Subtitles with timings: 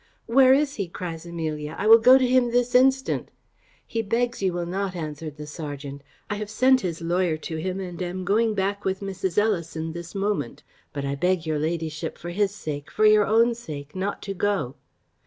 [0.25, 3.29] "Where is he?" cries Amelia; "I will go to him this instant!"
[3.85, 6.01] "He begs you will not," answered the serjeant.
[6.27, 9.37] "I have sent his lawyer to him, and am going back with Mrs.
[9.37, 13.53] Ellison this moment; but I beg your ladyship, for his sake, and for your own
[13.53, 14.73] sake, not to go."